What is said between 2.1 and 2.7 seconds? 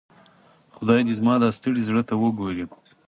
وګوري.